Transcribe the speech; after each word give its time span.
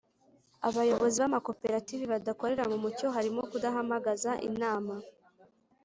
Abayobozi 0.67 1.17
b 1.19 1.25
amakoperative 1.29 2.03
badakorera 2.13 2.63
mu 2.71 2.77
mucyo 2.83 3.07
harimo 3.15 3.41
kudahamagaza 3.51 4.31
inama 4.49 4.95